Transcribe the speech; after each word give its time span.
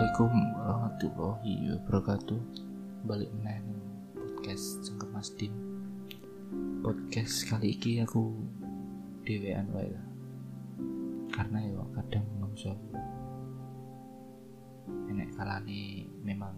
Assalamualaikum 0.00 0.32
warahmatullahi 0.56 1.54
wabarakatuh. 1.76 2.40
Balik 3.04 3.28
meneh 3.36 3.60
ning 3.68 3.84
podcast 4.16 4.80
Cengkem 4.80 5.12
Mas 5.12 5.28
Dim 5.36 5.52
Podcast 6.80 7.44
kali 7.44 7.76
ini 7.76 8.00
aku 8.00 8.32
Dewean 9.28 9.68
wae 9.76 9.92
lah. 9.92 10.06
Karena 11.36 11.68
ya 11.68 11.84
kadang 11.92 12.24
menungso 12.32 12.72
Enek 14.88 15.36
kalane 15.36 16.08
memang 16.24 16.56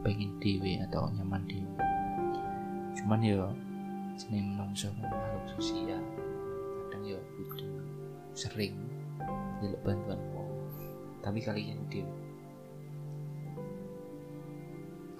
pengen 0.00 0.40
dewe 0.40 0.80
atau 0.80 1.12
nyaman 1.12 1.44
dewe 1.44 1.76
Cuman 2.96 3.20
ya 3.20 3.44
jeneng 4.16 4.56
menungso 4.56 4.88
makhluk 4.96 5.44
sosial 5.60 6.00
Kadang 6.88 7.04
ya 7.04 7.20
butuh 7.36 7.76
sering 8.32 8.72
jaluk 9.60 9.84
bantuan 9.84 10.16
tapi 11.20 11.44
kali 11.44 11.76
ini 11.76 11.84
dewe 11.92 12.29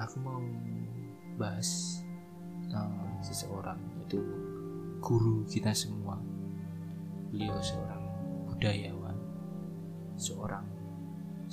aku 0.00 0.16
mau 0.24 0.40
bahas 1.36 2.00
uh, 2.72 3.08
seseorang 3.20 3.76
itu 4.00 4.20
guru 5.04 5.44
kita 5.44 5.76
semua. 5.76 6.16
Beliau 7.30 7.60
seorang 7.60 8.02
budayawan 8.48 9.16
seorang 10.16 10.64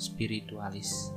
spiritualis. 0.00 1.12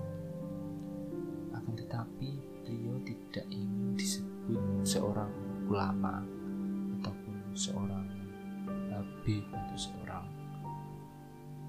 Akan 1.55 1.75
tetapi 1.75 2.29
beliau 2.67 2.99
tidak 3.03 3.47
ingin 3.51 3.95
disebut 3.95 4.87
seorang 4.87 5.31
ulama 5.67 6.23
ataupun 6.99 7.35
seorang 7.55 8.07
habib 8.91 9.43
atau 9.51 9.77
seorang 9.79 10.25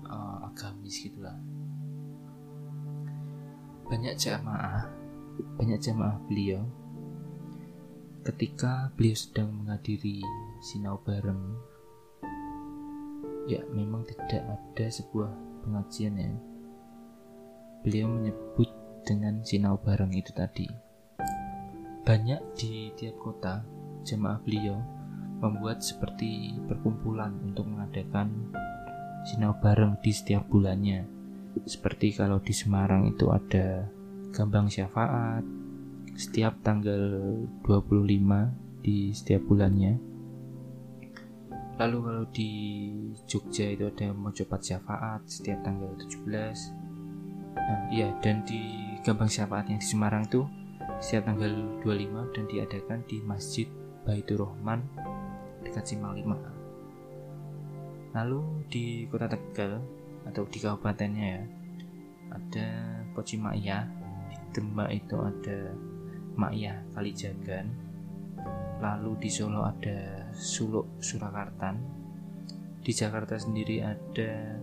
uh, 0.07 0.47
agamis 0.47 1.03
gitulah. 1.03 1.39
Banyak 3.91 4.15
jamaah 4.17 5.02
banyak 5.59 5.79
jamaah 5.81 6.19
beliau. 6.29 6.63
Ketika 8.23 8.95
beliau 8.95 9.17
sedang 9.19 9.51
menghadiri 9.51 10.23
sinau 10.63 10.99
bareng 11.03 11.73
ya 13.51 13.59
memang 13.75 14.07
tidak 14.07 14.47
ada 14.47 14.87
sebuah 14.87 15.31
pengajian 15.67 16.15
ya. 16.15 16.33
Beliau 17.83 18.07
menyebut 18.07 18.71
dengan 19.03 19.43
sinau 19.43 19.75
bareng 19.79 20.15
itu 20.15 20.31
tadi. 20.31 20.71
Banyak 22.03 22.41
di 22.55 22.91
tiap 22.95 23.19
kota 23.19 23.63
jamaah 24.07 24.39
beliau 24.43 24.79
membuat 25.43 25.83
seperti 25.83 26.55
perkumpulan 26.71 27.35
untuk 27.43 27.67
mengadakan 27.67 28.55
sinau 29.27 29.59
bareng 29.59 29.99
di 29.99 30.15
setiap 30.15 30.47
bulannya. 30.47 31.03
Seperti 31.67 32.15
kalau 32.15 32.39
di 32.39 32.55
Semarang 32.55 33.11
itu 33.11 33.29
ada 33.31 33.87
Gambang 34.33 34.73
Syafaat 34.73 35.45
setiap 36.17 36.57
tanggal 36.65 37.21
25 37.69 38.81
di 38.81 39.13
setiap 39.13 39.45
bulannya. 39.45 40.01
Lalu 41.77 41.99
kalau 42.01 42.25
di 42.33 42.49
Jogja 43.29 43.69
itu 43.69 43.93
ada 43.93 44.09
Mojopat 44.17 44.65
Syafaat 44.65 45.29
setiap 45.29 45.61
tanggal 45.61 45.93
17. 46.01 46.25
Nah, 47.53 47.93
iya 47.93 48.09
dan 48.25 48.41
di 48.49 48.97
Gambang 49.05 49.29
Syafaat 49.29 49.69
yang 49.69 49.77
di 49.77 49.85
Semarang 49.85 50.25
itu 50.25 50.49
setiap 51.05 51.29
tanggal 51.29 51.53
25 51.85 52.33
dan 52.33 52.49
diadakan 52.49 53.05
di 53.05 53.21
Masjid 53.21 53.69
Baitur 54.09 54.49
Rahman 54.49 54.81
dekat 55.61 55.93
5. 55.93 58.17
Lalu 58.17 58.41
di 58.73 59.05
Kota 59.13 59.29
Tegal 59.29 59.77
atau 60.25 60.49
di 60.49 60.57
kabupatennya 60.57 61.27
ya 61.37 61.45
ada 62.33 62.69
Pocimaya 63.13 64.02
Demak 64.53 64.93
itu 64.93 65.17
ada 65.17 65.73
Makya 66.37 66.85
Kalijagan. 66.93 67.67
Lalu 68.81 69.11
di 69.17 69.31
Solo 69.33 69.65
ada 69.65 70.29
Suluk 70.37 71.01
Surakarta 71.01 71.73
di 72.83 72.91
Jakarta 72.91 73.39
sendiri 73.39 73.79
ada 73.79 74.59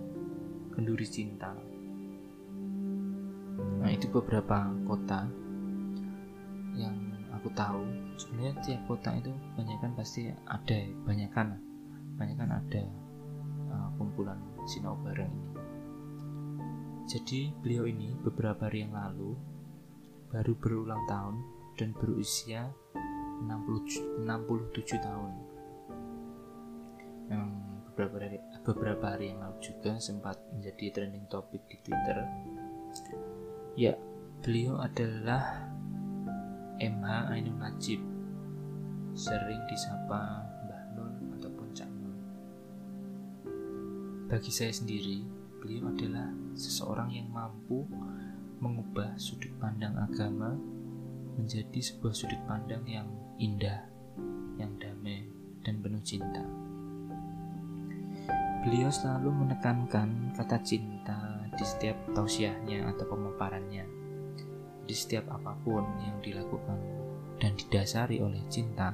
Kenduri 0.75 1.07
Cinta. 1.07 1.55
Nah 3.79 3.89
itu 3.89 4.11
beberapa 4.11 4.69
kota 4.83 5.23
yang 6.75 6.95
aku 7.31 7.47
tahu. 7.55 7.81
Sebenarnya 8.19 8.53
tiap 8.59 8.81
kota 8.91 9.15
itu 9.15 9.31
banyak 9.55 9.77
kan 9.79 9.91
pasti 9.95 10.27
ada 10.27 10.79
banyak 11.07 11.31
kan 11.31 11.55
banyak 12.19 12.35
kan 12.35 12.51
ada 12.51 12.83
uh, 13.71 13.89
kumpulan 13.95 14.35
sinau 14.67 14.99
bareng 14.99 15.31
jadi 17.09 17.49
beliau 17.65 17.89
ini 17.89 18.13
beberapa 18.21 18.69
hari 18.69 18.85
yang 18.85 18.93
lalu 18.93 19.33
baru 20.29 20.53
berulang 20.61 21.03
tahun 21.09 21.35
dan 21.73 21.89
berusia 21.97 22.69
60, 23.41 24.25
67 24.25 25.01
tahun. 25.01 25.31
Memang 27.29 27.51
beberapa 27.89 28.15
hari, 28.21 28.37
beberapa 28.61 29.05
hari 29.09 29.33
yang 29.33 29.41
lalu 29.41 29.57
juga 29.61 29.97
sempat 29.97 30.37
menjadi 30.53 31.01
trending 31.01 31.25
topik 31.33 31.65
di 31.65 31.77
Twitter. 31.81 32.17
Ya, 33.73 33.97
beliau 34.45 34.77
adalah 34.77 35.65
MH 36.77 37.09
Ainun 37.33 37.57
Najib. 37.57 38.01
Sering 39.17 39.65
disapa 39.65 40.45
Mbah 40.69 40.83
Nun 40.93 41.13
ataupun 41.41 41.67
Cak 41.73 41.89
Nun. 41.89 42.17
Bagi 44.29 44.51
saya 44.53 44.69
sendiri, 44.69 45.25
beliau 45.57 45.89
adalah 45.89 46.29
seseorang 46.53 47.09
yang 47.09 47.27
mampu 47.33 47.83
mengubah 48.59 49.15
sudut 49.15 49.51
pandang 49.59 49.95
agama 49.95 50.55
menjadi 51.39 51.79
sebuah 51.79 52.11
sudut 52.11 52.39
pandang 52.43 52.83
yang 52.83 53.07
indah, 53.39 53.87
yang 54.59 54.75
damai, 54.75 55.23
dan 55.63 55.79
penuh 55.79 56.03
cinta. 56.03 56.43
Beliau 58.67 58.91
selalu 58.91 59.31
menekankan 59.31 60.35
kata 60.35 60.59
cinta 60.67 61.47
di 61.55 61.63
setiap 61.63 61.95
tausiahnya 62.11 62.91
atau 62.91 63.07
pemaparannya, 63.07 63.87
di 64.83 64.95
setiap 64.95 65.31
apa 65.31 65.55
pun 65.63 65.87
yang 66.03 66.19
dilakukan 66.19 66.79
dan 67.39 67.55
didasari 67.55 68.19
oleh 68.19 68.43
cinta, 68.51 68.91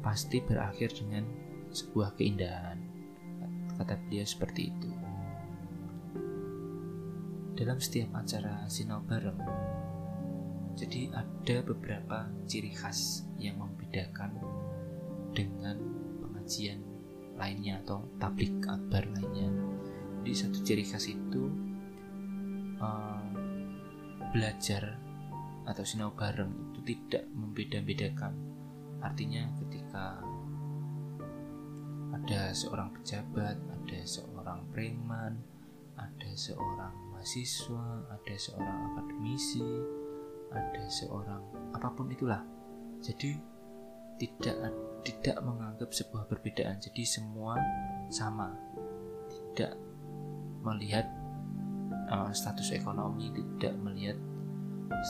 pasti 0.00 0.40
berakhir 0.40 0.96
dengan 0.96 1.28
sebuah 1.68 2.16
keindahan. 2.16 2.80
Kata 3.76 3.94
beliau 4.08 4.24
seperti 4.24 4.72
itu. 4.72 4.97
Dalam 7.58 7.82
setiap 7.82 8.14
acara 8.14 8.70
sinau 8.70 9.02
bareng, 9.02 9.34
jadi 10.78 11.10
ada 11.10 11.56
beberapa 11.66 12.30
ciri 12.46 12.70
khas 12.70 13.26
yang 13.34 13.58
membedakan 13.58 14.30
dengan 15.34 15.74
pengajian 16.22 16.78
lainnya 17.34 17.82
atau 17.82 18.06
tablik 18.22 18.62
akbar 18.62 19.10
lainnya. 19.10 19.50
Di 20.22 20.30
satu 20.38 20.62
ciri 20.62 20.86
khas 20.86 21.10
itu 21.10 21.50
uh, 22.78 23.26
belajar 24.30 24.94
atau 25.66 25.82
sinau 25.82 26.14
bareng 26.14 26.70
itu 26.70 26.94
tidak 26.94 27.26
membeda-bedakan. 27.34 28.38
Artinya 29.02 29.50
ketika 29.58 30.22
ada 32.14 32.54
seorang 32.54 32.94
pejabat, 32.94 33.58
ada 33.58 34.00
seorang 34.06 34.62
preman, 34.70 35.42
ada 35.98 36.30
seorang 36.38 37.07
mahasiswa, 37.18 38.06
ada 38.14 38.34
seorang 38.38 38.94
akademisi, 38.94 39.66
ada 40.54 40.86
seorang 40.86 41.42
apa 41.74 41.90
pun 41.90 42.06
itulah. 42.14 42.46
Jadi 43.02 43.34
tidak 44.22 44.70
tidak 45.02 45.36
menganggap 45.42 45.90
sebuah 45.90 46.30
perbedaan. 46.30 46.78
Jadi 46.78 47.02
semua 47.02 47.58
sama. 48.06 48.54
Tidak 49.26 49.74
melihat 50.62 51.10
uh, 52.06 52.30
status 52.30 52.70
ekonomi, 52.70 53.34
tidak 53.34 53.74
melihat 53.82 54.14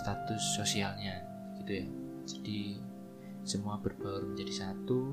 status 0.01 0.41
sosialnya 0.57 1.21
gitu 1.61 1.85
ya. 1.85 1.87
Jadi 2.25 2.61
semua 3.45 3.77
berbaur 3.77 4.33
menjadi 4.33 4.65
satu, 4.65 5.13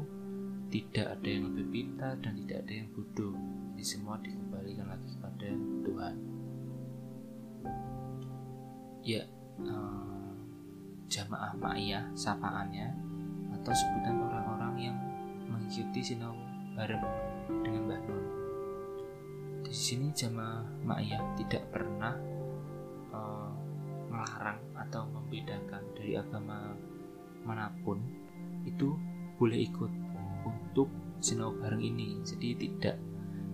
tidak 0.72 1.20
ada 1.20 1.28
yang 1.28 1.52
lebih 1.52 1.68
pintar 1.76 2.16
dan 2.24 2.40
tidak 2.40 2.64
ada 2.64 2.74
yang 2.80 2.88
bodoh. 2.96 3.36
Jadi 3.76 3.84
semua 3.84 4.16
dikembalikan 4.24 4.88
lagi 4.88 5.08
kepada 5.12 5.48
Tuhan 5.84 6.35
ya 9.06 9.22
uh, 9.62 10.34
jamaah 11.06 11.54
ma'iyah 11.62 12.10
sapaannya 12.18 12.90
atau 13.62 13.72
sebutan 13.74 14.18
orang-orang 14.18 14.76
yang 14.92 14.98
mengikuti 15.46 16.02
sinau 16.02 16.34
bareng 16.74 17.02
dengan 17.62 17.82
Mbah 17.86 18.02
Nun. 18.10 18.26
Di 19.66 19.74
sini 19.74 20.10
jamaah 20.10 20.66
ma'iyah 20.86 21.22
tidak 21.38 21.70
pernah 21.70 22.18
uh, 23.14 23.54
melarang 24.10 24.60
atau 24.74 25.06
membedakan 25.10 25.84
dari 25.94 26.18
agama 26.18 26.74
mana 27.46 27.70
pun 27.86 28.02
itu 28.66 28.98
boleh 29.38 29.62
ikut 29.70 29.92
untuk 30.46 30.90
sinau 31.22 31.54
bareng 31.54 31.82
ini. 31.82 32.22
Jadi 32.26 32.58
tidak 32.58 32.98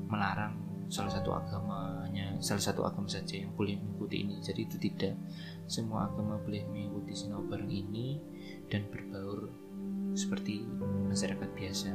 melarang 0.08 0.71
salah 0.92 1.08
satu 1.08 1.32
agamanya 1.32 2.36
salah 2.44 2.60
satu 2.60 2.84
agama 2.84 3.08
saja 3.08 3.40
yang 3.40 3.56
boleh 3.56 3.80
mengikuti 3.80 4.28
ini. 4.28 4.44
Jadi 4.44 4.68
itu 4.68 4.76
tidak 4.76 5.16
semua 5.70 6.12
agama 6.12 6.36
boleh 6.42 6.68
mengikuti 6.68 7.16
sinau 7.16 7.46
bareng 7.48 7.72
ini 7.72 8.20
dan 8.68 8.90
berbaur 8.92 9.48
seperti 10.18 10.68
masyarakat 11.08 11.50
biasa. 11.56 11.92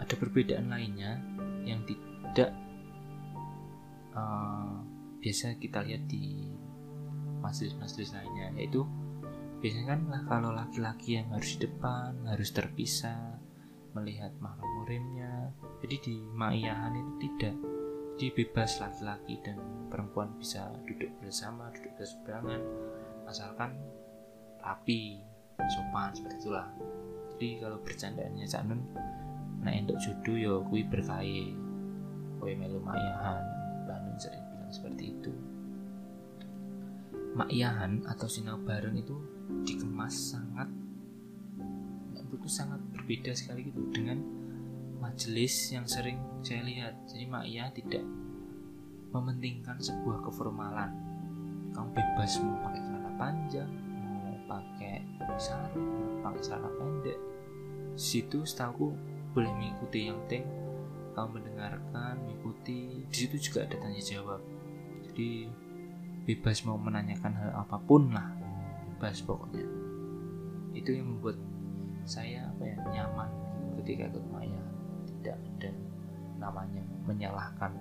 Ada 0.00 0.14
perbedaan 0.16 0.72
lainnya 0.72 1.20
yang 1.66 1.84
tidak 1.84 2.56
uh, 4.16 4.80
biasa 5.20 5.60
kita 5.60 5.84
lihat 5.84 6.08
di 6.08 6.48
majelis-majelis 7.44 8.16
lainnya 8.16 8.54
yaitu 8.56 8.86
biasanya 9.60 9.98
kan 9.98 10.00
kalau 10.24 10.50
laki-laki 10.54 11.20
yang 11.20 11.28
harus 11.34 11.58
di 11.58 11.68
depan 11.68 12.16
harus 12.24 12.48
terpisah 12.54 13.40
melihat 13.96 14.32
makhluk 14.44 14.68
murimnya 14.84 15.48
jadi 15.80 15.96
di 16.04 16.14
maiyahan 16.36 16.92
itu 16.92 17.12
tidak 17.24 17.54
jadi 18.16 18.28
bebas 18.32 18.80
laki-laki 18.80 19.34
dan 19.44 19.56
perempuan 19.88 20.32
bisa 20.36 20.72
duduk 20.84 21.12
bersama 21.20 21.68
duduk 21.72 21.92
berseberangan 22.00 22.60
asalkan 23.28 23.76
rapi 24.64 25.20
sopan 25.68 26.12
seperti 26.12 26.36
itulah. 26.46 26.68
Jadi 27.36 27.48
kalau 27.60 27.78
bercandaannya 27.84 28.46
Cak 28.48 28.62
Nun 28.68 28.82
nah 29.64 29.72
untuk 29.72 29.98
jodoh 29.98 30.36
ya 30.36 30.54
kui 30.68 30.84
berkaya 30.86 31.50
kui 32.38 32.52
melu 32.54 32.78
maiyahan 32.78 33.42
Mbak 33.88 33.98
Nun 34.04 34.16
sering 34.20 34.44
bilang 34.52 34.72
seperti 34.72 35.04
itu. 35.12 35.32
Makyahan 37.36 38.08
atau 38.08 38.28
sinau 38.30 38.56
bareng 38.56 38.96
itu 38.96 39.16
dikemas 39.68 40.32
sangat 40.32 40.72
menurutku 42.26 42.50
sangat 42.50 42.82
berbeda 42.90 43.30
sekali 43.38 43.70
gitu 43.70 43.86
dengan 43.94 44.18
majelis 44.98 45.70
yang 45.70 45.86
sering 45.86 46.18
saya 46.42 46.66
lihat. 46.66 46.98
Jadi 47.06 47.24
makya 47.30 47.70
tidak 47.70 48.02
mementingkan 49.14 49.78
sebuah 49.78 50.26
keformalan. 50.26 50.90
Kamu 51.70 51.88
bebas 51.94 52.42
mau 52.42 52.58
pakai 52.66 52.80
celana 52.82 53.12
panjang 53.14 53.70
mau 54.02 54.34
pakai 54.50 55.06
sarung 55.38 55.86
mau 55.86 56.14
pakai 56.26 56.40
celana 56.42 56.68
pendek. 56.74 57.18
Situ 57.94 58.42
setahu 58.42 58.90
boleh 59.30 59.52
mengikuti 59.54 60.10
yang 60.10 60.18
penting. 60.26 60.44
Kamu 61.14 61.40
mendengarkan 61.40 62.20
mengikuti. 62.26 63.06
Di 63.08 63.16
situ 63.16 63.38
juga 63.38 63.70
ada 63.70 63.78
tanya 63.78 64.02
jawab. 64.02 64.42
Jadi 65.06 65.48
bebas 66.26 66.66
mau 66.66 66.76
menanyakan 66.76 67.32
hal 67.38 67.50
apa 67.54 67.78
pun 67.78 68.10
lah. 68.10 68.34
Bebas 68.96 69.22
pokoknya. 69.24 69.64
Itu 70.76 70.92
yang 70.92 71.16
membuat 71.16 71.40
saya 72.06 72.46
apa 72.46 72.62
ya 72.62 72.78
nyaman 72.94 73.30
ketika 73.82 74.06
ikut 74.14 74.26
maya 74.30 74.62
tidak 75.20 75.36
ada 75.42 75.70
namanya 76.38 76.82
menyalahkan 77.04 77.74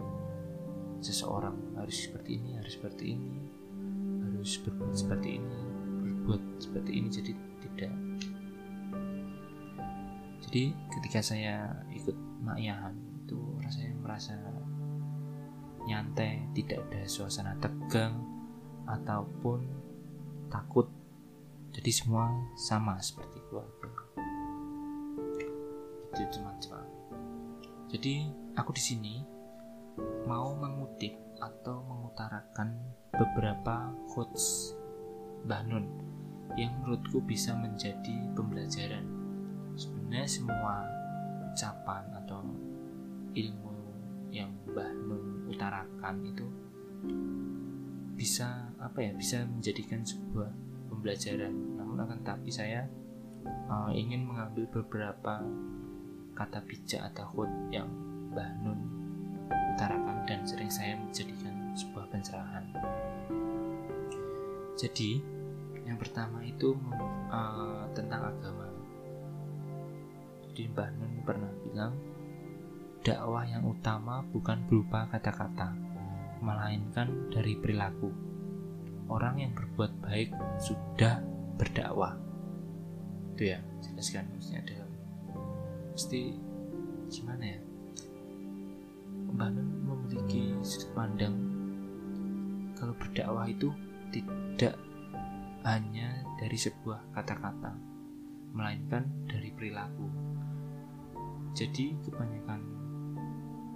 seseorang. 1.00 1.54
Harus 1.77 2.10
seperti 2.10 2.42
ini 2.42 2.57
harus 2.57 2.74
seperti 2.74 3.13
ini 3.13 3.33
harus 4.25 4.57
berbuat 4.66 4.94
seperti 4.98 5.30
ini 5.38 5.60
berbuat 6.01 6.42
seperti 6.57 6.92
ini 6.98 7.07
jadi 7.13 7.31
tidak. 7.62 7.94
Jadi 10.45 10.63
ketika 10.98 11.19
saya 11.22 11.69
ikut 11.94 12.18
makyahan 12.42 12.98
itu 13.25 13.38
rasanya 13.62 13.94
merasa 14.01 14.38
nyantai 15.86 16.50
tidak 16.57 16.81
ada 16.89 17.06
suasana 17.06 17.54
tegang 17.62 18.25
ataupun 18.89 19.66
takut. 20.50 20.89
Jadi 21.74 21.92
semua 21.92 22.31
sama 22.56 22.98
seperti 23.04 23.38
keluarga 23.50 23.95
itu 26.16 26.40
teman-teman 26.40 26.88
jadi 27.92 28.28
aku 28.56 28.72
di 28.74 28.84
sini 28.84 29.16
mau 30.26 30.56
mengutip 30.58 31.16
atau 31.40 31.84
mengutarakan 31.86 32.76
beberapa 33.12 33.94
quotes 34.12 34.76
Mbah 35.46 35.62
Nun 35.70 35.86
yang 36.56 36.72
menurutku 36.82 37.22
bisa 37.22 37.54
menjadi 37.54 38.16
pembelajaran. 38.34 39.06
Sebenarnya 39.76 40.28
semua 40.28 40.88
ucapan 41.52 42.04
atau 42.24 42.42
ilmu 43.36 43.76
yang 44.32 44.52
Mbah 44.72 44.92
Nun 45.06 45.52
utarakan 45.52 46.16
itu 46.26 46.48
bisa 48.16 48.72
apa 48.80 49.04
ya 49.04 49.12
bisa 49.14 49.44
menjadikan 49.44 50.02
sebuah 50.02 50.50
pembelajaran. 50.90 51.54
Namun 51.78 52.00
akan 52.02 52.20
tapi 52.24 52.50
saya 52.50 52.88
uh, 53.68 53.92
ingin 53.92 54.24
mengambil 54.26 54.66
beberapa 54.72 55.44
kata 56.36 56.60
bijak 56.68 57.02
atau 57.14 57.26
quote 57.32 57.56
yang 57.72 57.88
Mbah 58.36 58.52
Nun 58.62 58.80
utarakan 59.50 60.28
dan 60.28 60.44
sering 60.44 60.70
saya 60.70 61.00
menjadikan 61.00 61.74
sebuah 61.74 62.06
pencerahan 62.12 62.66
jadi 64.76 65.24
yang 65.88 65.96
pertama 65.96 66.44
itu 66.44 66.76
uh, 67.32 67.88
tentang 67.96 68.36
agama 68.36 68.68
jadi 70.52 70.70
Mbah 70.76 70.90
Nun 71.00 71.14
pernah 71.24 71.52
bilang 71.64 71.94
dakwah 73.06 73.46
yang 73.48 73.64
utama 73.64 74.26
bukan 74.34 74.66
berupa 74.68 75.06
kata-kata 75.14 75.86
melainkan 76.46 77.30
dari 77.34 77.58
perilaku. 77.58 78.14
Orang 79.10 79.38
yang 79.42 79.54
berbuat 79.54 80.02
baik 80.02 80.34
sudah 80.58 81.22
berdakwah. 81.58 82.18
Itu 83.36 83.54
ya, 83.54 83.60
jelaskan 83.82 84.30
maksudnya 84.34 84.62
dalam 84.66 84.85
mesti 85.96 86.36
gimana 87.08 87.56
ya? 87.56 87.60
Mbak 89.32 89.52
memiliki 89.88 90.52
sudut 90.60 90.92
pandang 90.92 91.36
kalau 92.76 92.92
berdakwah 93.00 93.48
itu 93.48 93.72
tidak 94.12 94.76
hanya 95.64 96.20
dari 96.36 96.60
sebuah 96.60 97.16
kata-kata, 97.16 97.72
melainkan 98.52 99.08
dari 99.24 99.56
perilaku. 99.56 100.08
Jadi 101.56 101.96
kebanyakan 102.04 102.62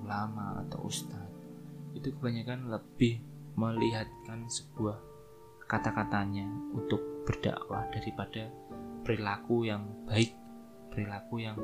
ulama 0.03 0.59
atau 0.67 0.91
ustadz 0.91 1.31
itu 1.95 2.11
kebanyakan 2.19 2.67
lebih 2.67 3.23
melihatkan 3.55 4.43
sebuah 4.51 4.99
kata-katanya 5.71 6.45
untuk 6.75 6.99
berdakwah 7.23 7.87
daripada 7.95 8.51
perilaku 9.07 9.63
yang 9.63 9.87
baik 10.03 10.35
perilaku 10.99 11.39
yang 11.39 11.55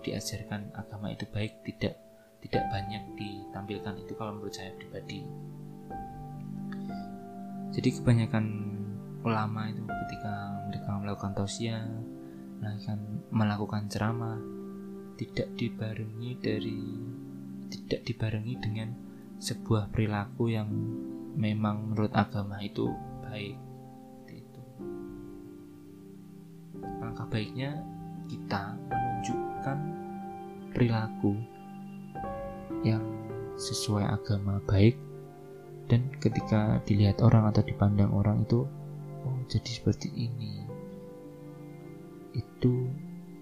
diajarkan 0.00 0.72
agama 0.72 1.12
itu 1.12 1.28
baik 1.28 1.60
tidak 1.68 2.00
tidak 2.40 2.64
banyak 2.72 3.04
ditampilkan 3.20 4.00
itu 4.00 4.16
kalau 4.16 4.32
menurut 4.32 4.56
saya 4.56 4.72
pribadi. 4.72 5.20
Jadi 7.76 7.88
kebanyakan 8.00 8.44
ulama 9.20 9.68
itu 9.68 9.84
ketika 9.84 10.64
mereka 10.64 10.88
melakukan 10.96 11.32
tausiah 11.36 11.84
melakukan 12.56 12.98
melakukan 13.28 13.82
ceramah 13.92 14.40
tidak 15.20 15.52
dibarengi 15.60 16.30
dari 16.40 16.80
tidak 17.68 18.00
dibarengi 18.08 18.54
dengan 18.56 18.88
sebuah 19.36 19.92
perilaku 19.92 20.48
yang 20.48 20.72
memang 21.36 21.92
menurut 21.92 22.12
agama 22.16 22.56
itu 22.64 22.88
baik 23.28 23.56
itu 24.32 24.62
langkah 27.04 27.28
baiknya 27.28 27.99
kita 28.30 28.78
menunjukkan 28.86 29.78
perilaku 30.70 31.34
yang 32.86 33.02
sesuai 33.58 34.06
agama 34.06 34.62
baik 34.70 34.94
dan 35.90 36.06
ketika 36.22 36.78
dilihat 36.86 37.18
orang 37.18 37.50
atau 37.50 37.66
dipandang 37.66 38.14
orang 38.14 38.46
itu 38.46 38.62
oh 39.26 39.38
jadi 39.50 39.66
seperti 39.66 40.14
ini. 40.14 40.62
Itu 42.30 42.86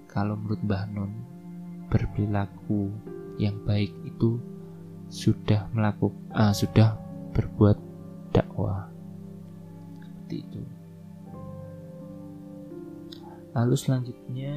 kalau 0.09 0.41
menurut 0.41 0.65
Mbah 0.65 0.85
Nun 0.89 1.13
berperilaku 1.93 2.89
yang 3.37 3.61
baik 3.69 3.93
itu 4.09 4.41
sudah 5.13 5.69
melakukan 5.77 6.17
uh, 6.33 6.57
sudah 6.57 6.97
berbuat 7.37 7.77
dakwah. 8.33 8.89
Seperti 10.01 10.37
itu. 10.49 10.63
Lalu 13.53 13.77
selanjutnya 13.77 14.53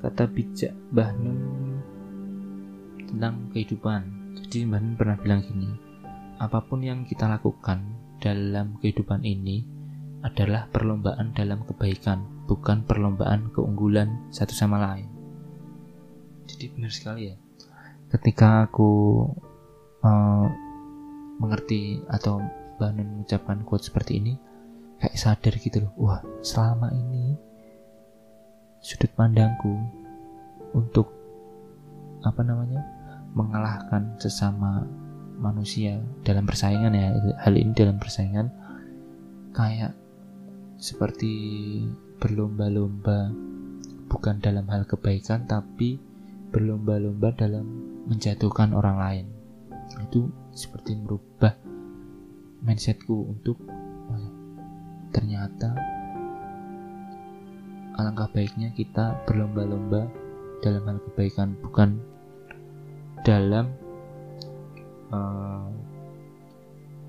kata 0.00 0.24
bijak 0.26 0.72
Mbah 0.92 1.10
Nun 1.20 1.40
tentang 3.06 3.52
kehidupan. 3.52 4.02
Jadi 4.40 4.66
Mbah 4.66 4.80
Nun 4.80 4.94
pernah 4.96 5.16
bilang 5.20 5.40
gini 5.44 5.70
apa 6.40 6.64
pun 6.64 6.80
yang 6.80 7.04
kita 7.04 7.28
lakukan 7.28 7.84
dalam 8.16 8.80
kehidupan 8.80 9.20
ini 9.28 9.60
adalah 10.24 10.68
perlombaan 10.72 11.36
dalam 11.36 11.64
kebaikan 11.68 12.24
bukan 12.48 12.84
perlombaan 12.84 13.52
keunggulan 13.52 14.32
satu 14.32 14.56
sama 14.56 14.80
lain. 14.80 15.08
Jadi 16.48 16.64
benar 16.72 16.92
sekali 16.92 17.28
ya. 17.28 17.36
Ketika 18.10 18.66
aku 18.66 19.22
uh, 20.02 20.46
mengerti 21.40 22.00
atau 22.08 22.40
Banun 22.80 23.20
mengucapkan 23.20 23.60
quote 23.68 23.84
seperti 23.84 24.24
ini 24.24 24.32
kayak 25.00 25.16
sadar 25.16 25.54
gitu 25.60 25.84
loh 25.84 25.92
wah 26.00 26.20
selama 26.40 26.88
ini 26.92 27.36
sudut 28.80 29.12
pandangku 29.12 29.76
untuk 30.72 31.12
apa 32.24 32.40
namanya 32.44 32.84
mengalahkan 33.32 34.16
sesama 34.20 34.84
manusia 35.40 36.00
dalam 36.24 36.44
persaingan 36.44 36.92
ya. 36.92 37.16
Hal 37.40 37.56
ini 37.56 37.72
dalam 37.72 37.96
persaingan 37.96 38.52
kayak 39.56 39.96
seperti 40.80 41.32
berlomba-lomba 42.20 43.32
bukan 44.10 44.36
dalam 44.42 44.68
hal 44.68 44.84
kebaikan 44.84 45.48
tapi 45.48 45.96
berlomba-lomba 46.50 47.32
dalam 47.36 47.64
menjatuhkan 48.10 48.76
orang 48.76 48.96
lain. 48.98 49.26
Itu 50.08 50.28
seperti 50.52 50.98
merubah 50.98 51.56
mindsetku 52.60 53.32
untuk 53.32 53.56
ternyata 55.10 55.74
alangkah 57.98 58.30
baiknya 58.30 58.70
kita 58.74 59.18
berlomba-lomba 59.26 60.06
dalam 60.60 60.82
hal 60.84 60.98
kebaikan 61.10 61.56
bukan 61.64 61.98
dalam 63.24 63.72
uh, 65.12 65.68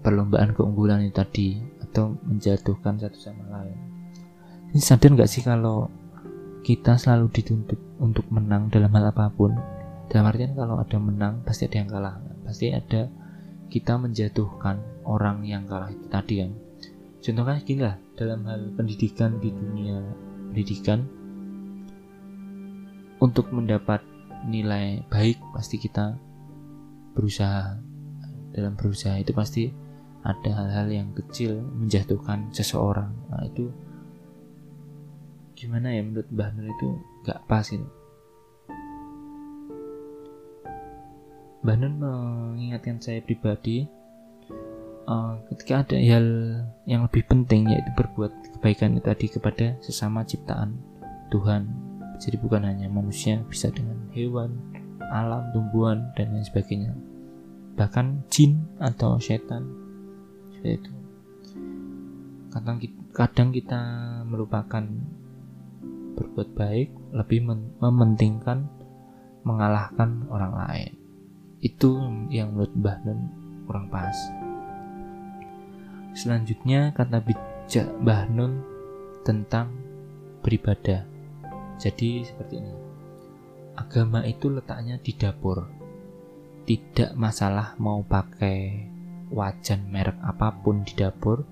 perlombaan 0.02 0.52
keunggulan 0.58 1.06
itu 1.06 1.14
tadi 1.14 1.48
atau 1.84 2.16
menjatuhkan 2.26 2.98
satu 2.98 3.18
sama 3.20 3.46
lain. 3.52 3.78
Ini 4.72 4.82
sadar 4.82 5.12
nggak 5.14 5.30
sih 5.30 5.44
kalau 5.44 5.92
kita 6.64 6.96
selalu 6.96 7.28
dituntut 7.34 7.80
untuk 8.00 8.26
menang 8.32 8.72
dalam 8.72 8.92
hal 8.96 9.12
apa 9.12 9.30
pun? 9.30 9.54
Dalam 10.08 10.28
artian 10.28 10.56
kalau 10.56 10.80
ada 10.80 10.98
menang 11.00 11.44
pasti 11.44 11.68
ada 11.68 11.78
yang 11.80 11.90
kalah, 11.92 12.16
pasti 12.44 12.72
ada 12.72 13.08
kita 13.72 13.96
menjatuhkan 13.96 14.80
orang 15.08 15.48
yang 15.48 15.64
kalah 15.64 15.92
itu 15.92 16.08
tadi 16.12 16.44
kan. 16.44 16.52
Contohnya 17.22 17.62
gini 17.64 17.82
lah 17.86 17.96
dalam 18.18 18.44
hal 18.50 18.74
pendidikan 18.76 19.38
di 19.40 19.54
dunia 19.54 20.02
pendidikan. 20.52 21.08
Untuk 23.22 23.54
mendapat 23.56 24.04
nilai 24.46 25.08
baik 25.08 25.40
pasti 25.56 25.80
kita 25.80 26.20
berusaha. 27.16 27.80
Dalam 28.52 28.76
berusaha 28.76 29.16
itu 29.16 29.32
pasti 29.32 29.72
ada 30.22 30.50
hal-hal 30.54 30.88
yang 30.92 31.10
kecil 31.16 31.64
menjatuhkan 31.64 32.52
seseorang. 32.52 33.10
Nah 33.32 33.48
itu 33.48 33.72
gimana 35.58 35.94
ya 35.94 36.02
menurut 36.02 36.28
Mbah 36.34 36.50
Nur 36.58 36.68
itu 36.74 36.90
gak 37.22 37.46
pas 37.46 37.66
itu 37.70 37.86
Mbah 41.62 41.78
Nur 41.78 41.94
mengingatkan 42.02 42.98
saya 42.98 43.22
pribadi 43.22 43.86
uh, 45.12 45.32
ketika 45.52 45.84
ada 45.84 45.98
hal 46.00 46.26
yang 46.88 47.04
lebih 47.04 47.28
penting 47.28 47.68
yaitu 47.68 47.92
berbuat 48.00 48.32
kebaikan 48.58 48.96
tadi 49.04 49.28
kepada 49.28 49.76
sesama 49.84 50.24
ciptaan 50.24 50.80
Tuhan. 51.32 51.68
Jadi 52.22 52.38
bukan 52.38 52.64
hanya 52.64 52.88
manusia 52.88 53.42
bisa 53.50 53.74
dengan 53.74 53.98
hewan 54.14 54.54
alam 55.12 55.52
tumbuhan 55.52 56.14
dan 56.16 56.32
lain 56.32 56.46
sebagainya. 56.46 56.94
Bahkan 57.76 58.30
jin 58.30 58.62
atau 58.80 59.18
setan 59.18 59.68
seperti 60.54 60.86
itu. 60.86 60.92
Kadang 62.52 62.78
kita, 62.78 63.00
kadang 63.16 63.50
kita 63.50 63.82
melupakan 64.28 64.84
berbuat 66.20 66.50
baik 66.54 66.90
lebih 67.16 67.40
mementingkan 67.80 68.70
mengalahkan 69.42 70.30
orang 70.30 70.54
lain. 70.54 70.94
Itu 71.64 71.98
yang 72.30 72.54
menurut 72.54 72.74
Mbah 72.78 72.98
Nun 73.08 73.20
kurang 73.66 73.88
pas 73.90 74.14
selanjutnya 76.22 76.94
kata 76.94 77.18
bijak 77.26 77.88
Mbah 78.06 78.30
tentang 79.26 79.74
beribadah 80.46 81.02
jadi 81.82 82.10
seperti 82.22 82.62
ini 82.62 82.74
agama 83.74 84.22
itu 84.30 84.54
letaknya 84.54 85.02
di 85.02 85.18
dapur 85.18 85.66
tidak 86.66 87.18
masalah 87.18 87.74
mau 87.82 88.06
pakai 88.06 88.92
wajan 89.32 89.88
merek 89.88 90.20
apa 90.22 90.54
pun 90.62 90.84
di 90.84 90.94
dapur, 90.94 91.48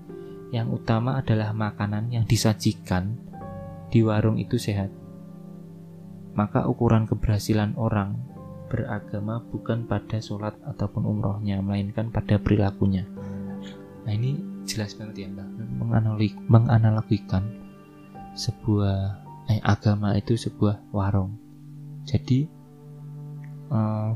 yang 0.52 0.70
utama 0.70 1.18
adalah 1.18 1.50
makanan 1.56 2.12
yang 2.12 2.24
disajikan 2.28 3.16
di 3.88 4.04
warung 4.04 4.36
itu 4.36 4.60
sehat. 4.60 4.92
Maka 6.36 6.68
ukuran 6.70 7.10
keberhasilan 7.10 7.74
orang 7.74 8.14
beragama 8.70 9.42
bukan 9.50 9.90
pada 9.90 10.22
sholat 10.22 10.54
ataupun 10.62 11.02
umrohnya, 11.02 11.58
melainkan 11.58 12.14
pada 12.14 12.38
perilakunya. 12.38 13.02
Nah 14.06 14.12
ini 14.14 14.38
jelas 14.64 14.94
banget 14.96 15.26
ya 15.26 15.28
Mbak, 15.32 15.48
menganalogikan 16.48 17.44
sebuah 18.34 19.20
eh, 19.50 19.60
agama 19.64 20.14
itu 20.16 20.36
sebuah 20.36 20.92
warung. 20.94 21.36
Jadi 22.06 22.46
eh, 23.70 24.10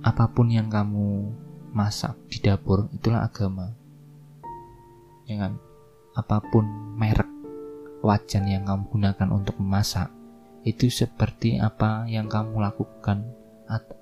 apa 0.00 0.24
pun 0.32 0.48
yang 0.48 0.72
kamu 0.72 1.28
masak 1.76 2.16
di 2.28 2.40
dapur 2.42 2.88
itulah 2.92 3.24
agama. 3.26 3.72
Ya 5.28 5.46
kan? 5.46 5.60
Apa 6.16 6.42
pun 6.50 6.66
merek 6.98 7.28
wajan 8.00 8.48
yang 8.48 8.66
kamu 8.66 8.88
gunakan 8.90 9.28
untuk 9.30 9.60
memasak 9.60 10.10
itu 10.66 10.92
seperti 10.92 11.56
apa 11.56 12.04
yang 12.04 12.28
kamu 12.28 12.60
lakukan 12.60 13.24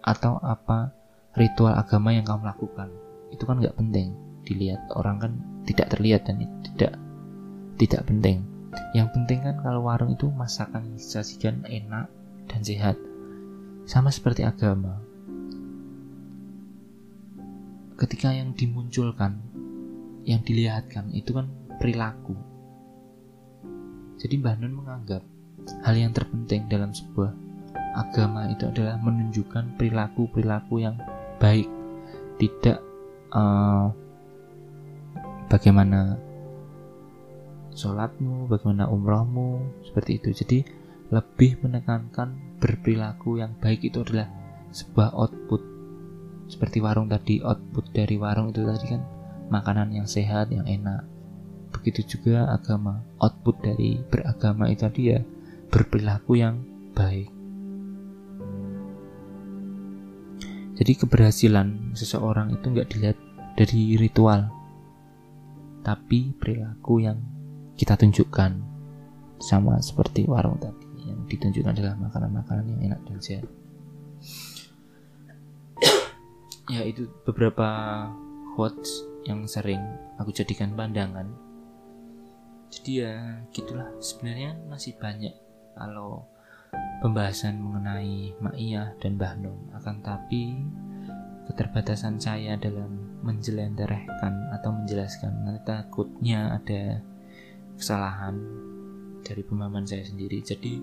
atau 0.03 0.41
apa 0.43 0.91
ritual 1.37 1.77
agama 1.77 2.11
yang 2.11 2.27
kamu 2.27 2.49
lakukan. 2.49 2.89
Itu 3.29 3.45
kan 3.45 3.61
nggak 3.61 3.77
penting 3.77 4.28
dilihat 4.49 4.81
orang 4.97 5.17
kan 5.21 5.33
tidak 5.69 5.93
terlihat 5.93 6.25
dan 6.25 6.41
tidak 6.65 6.97
tidak 7.77 8.03
penting. 8.09 8.41
Yang 8.97 9.09
penting 9.13 9.39
kan 9.45 9.57
kalau 9.61 9.85
warung 9.85 10.17
itu 10.17 10.33
masakan 10.33 10.97
disajikan 10.97 11.61
enak 11.69 12.09
dan 12.49 12.61
sehat. 12.65 12.97
Sama 13.85 14.09
seperti 14.09 14.49
agama. 14.49 15.01
Ketika 18.01 18.33
yang 18.33 18.57
dimunculkan 18.57 19.37
yang 20.25 20.41
dilihatkan 20.45 21.13
itu 21.13 21.33
kan 21.37 21.49
perilaku. 21.81 22.37
Jadi 24.19 24.35
Mbah 24.41 24.57
Nun 24.61 24.75
menganggap 24.77 25.23
hal 25.85 25.95
yang 25.95 26.13
terpenting 26.13 26.67
dalam 26.67 26.91
sebuah 26.91 27.33
agama 27.97 28.51
itu 28.53 28.69
adalah 28.69 29.01
menunjukkan 29.01 29.79
perilaku-perilaku 29.81 30.85
yang 30.85 30.97
baik. 31.41 31.67
Tidak 32.39 32.79
uh, 33.35 33.89
bagaimana 35.49 36.21
sholatmu, 37.73 38.47
bagaimana 38.53 38.87
umrohmu, 38.93 39.65
seperti 39.83 40.21
itu. 40.21 40.29
Jadi 40.45 40.59
lebih 41.09 41.65
menekankan 41.65 42.61
berperilaku 42.61 43.41
yang 43.41 43.57
baik 43.57 43.89
itu 43.89 44.05
adalah 44.05 44.29
sebuah 44.75 45.17
output. 45.17 45.63
Seperti 46.49 46.81
warung 46.85 47.09
tadi 47.09 47.41
output 47.41 47.93
dari 47.93 48.21
warung 48.21 48.53
itu 48.53 48.65
tadi 48.65 48.87
kan 48.93 49.03
makanan 49.49 49.97
yang 49.97 50.05
sehat 50.05 50.53
yang 50.53 50.69
enak. 50.69 51.05
Begitu 51.73 52.19
juga 52.19 52.49
agama 52.53 53.05
output 53.21 53.61
dari 53.65 54.01
beragama 54.09 54.69
itu 54.69 54.85
tadi 54.85 55.03
ya 55.17 55.21
berperilaku 55.69 56.33
yang 56.41 56.61
baik. 56.93 57.29
Jadi 60.79 60.93
keberhasilan 60.95 61.93
seseorang 61.99 62.55
itu 62.55 62.71
nggak 62.71 62.89
dilihat 62.95 63.19
dari 63.59 63.99
ritual 63.99 64.58
tapi 65.83 66.35
perilaku 66.37 67.01
yang 67.03 67.19
kita 67.79 67.95
tunjukkan 67.95 68.59
sama 69.39 69.79
seperti 69.79 70.27
warung 70.27 70.59
tadi 70.59 71.07
yang 71.07 71.25
ditunjukkan 71.31 71.73
adalah 71.79 71.95
makanan-makanan 71.97 72.65
yang 72.75 72.81
enak 72.93 73.01
dan 73.07 73.19
sehat. 73.23 73.47
Ya 76.69 76.85
itu 76.85 77.09
beberapa 77.25 77.65
quotes 78.53 79.01
yang 79.25 79.49
sering 79.49 79.81
aku 80.21 80.37
jadikan 80.37 80.77
pandangan. 80.77 81.25
Jadi 82.69 83.01
ya 83.01 83.41
gitulah. 83.57 83.89
Sebenarnya 84.05 84.53
masih 84.69 84.93
banyak 85.01 85.33
kalau 85.73 86.29
pembahasan 87.01 87.57
mengenai 87.57 88.37
Ma'iyah 88.43 89.01
dan 89.01 89.17
Bahnon 89.17 89.73
akan 89.81 89.97
tapi 90.05 90.61
keterbatasan 91.49 92.21
saya 92.21 92.55
dalam 92.61 93.21
menjelenderehkan 93.25 94.53
atau 94.55 94.71
menjelaskan. 94.73 95.33
Nanti 95.45 95.65
takutnya 95.65 96.55
ada 96.55 97.01
kesalahan 97.75 98.37
dari 99.25 99.43
pemahaman 99.43 99.89
saya 99.89 100.05
sendiri. 100.05 100.45
Jadi 100.45 100.79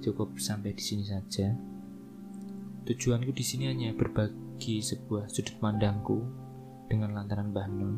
cukup 0.00 0.40
sampai 0.40 0.72
di 0.72 0.82
sini 0.82 1.04
saja. 1.04 1.52
Tujuanku 2.86 3.34
di 3.34 3.44
sini 3.44 3.68
hanya 3.68 3.90
berbagi 3.94 4.46
bagi 4.56 4.80
sebuah 4.80 5.28
sudut 5.28 5.52
pandangku 5.60 6.16
dengan 6.88 7.12
lantaran 7.12 7.52
Mbah 7.52 7.68
Nun. 7.68 7.96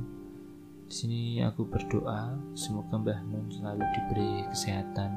Di 0.90 0.94
sini 1.06 1.38
aku 1.38 1.70
berdoa 1.70 2.34
semoga 2.58 2.98
Mbah 2.98 3.22
Nun 3.30 3.46
selalu 3.46 3.86
diberi 3.94 4.42
kesehatan 4.50 5.10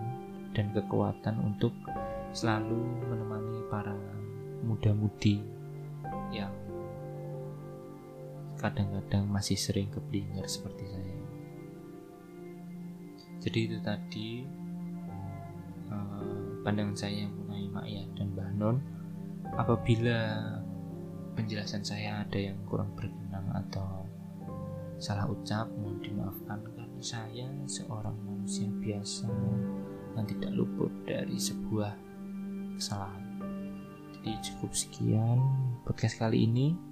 dan 0.54 0.70
kekuatan 0.70 1.42
untuk 1.42 1.74
selalu 2.38 2.78
menemani 3.10 3.58
para 3.74 3.98
muda-mudi 4.62 5.42
yang 6.30 6.54
kadang-kadang 8.62 9.26
masih 9.26 9.58
sering 9.58 9.90
keblinger 9.90 10.46
seperti 10.46 10.86
saya. 10.86 11.20
Jadi 13.42 13.60
itu 13.66 13.78
tadi 13.82 14.30
uh, 15.90 16.62
pandangan 16.62 16.94
saya 16.94 17.26
mengenai 17.26 17.68
Ma'iyah 17.74 18.06
dan 18.14 18.38
Mbah 18.38 18.52
Nun. 18.54 18.78
Apabila 19.58 20.38
penjelasan 21.34 21.82
saya 21.82 22.22
ada 22.22 22.38
yang 22.38 22.62
kurang 22.70 22.94
berkenan 22.94 23.50
atau 23.66 24.06
salah 25.02 25.26
ucap 25.26 25.66
mohon 25.82 25.98
dimaafkan. 26.06 26.62
Karena 26.62 27.02
saya 27.02 27.50
seorang 27.66 28.14
manusia 28.22 28.70
biasa 28.70 29.26
yang 30.14 30.26
tidak 30.30 30.54
luput 30.54 30.94
dari 31.10 31.42
sebuah 31.42 31.98
kesalahan. 32.78 33.26
Jadi 34.22 34.32
cukup 34.54 34.72
sekian 34.78 35.42
podcast 35.82 36.22
kali 36.22 36.46
ini 36.46 36.91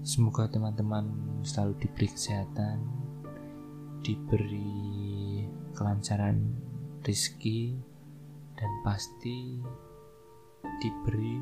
semoga 0.00 0.48
teman-teman 0.48 1.12
selalu 1.44 1.76
diberi 1.84 2.08
kesehatan 2.08 2.80
diberi 4.00 5.44
kelancaran 5.76 6.40
rezeki 7.04 7.76
dan 8.56 8.70
pasti 8.84 9.60
diberi 10.80 11.36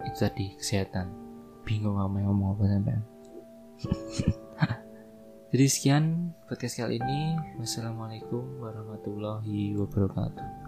itu 0.00 0.16
tadi 0.16 0.46
kesehatan. 0.56 1.12
Bingung 1.64 2.00
ngomong 2.00 2.24
ngomong 2.24 2.48
apa 2.56 2.64
sampai 2.66 2.96
jadi 5.52 5.66
sekian 5.68 6.04
podcast 6.48 6.80
kali 6.80 6.96
ini. 7.00 7.36
Wassalamualaikum 7.60 8.60
warahmatullahi 8.60 9.76
wabarakatuh 9.76 10.59